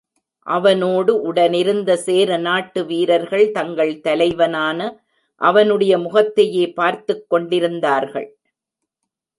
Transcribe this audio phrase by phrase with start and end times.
[0.47, 4.79] அவனோடு உடனிருந்த சேரநாட்டு வீரர்கள் தங்கள் தலைவனான
[5.41, 8.37] அவனுடைய முகத்தையே பார்த்துக் கொண்டிருந்தார்கள்.